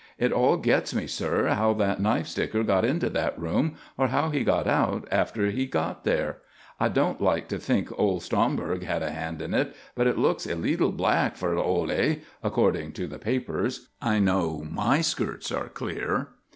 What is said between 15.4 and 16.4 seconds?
are clear."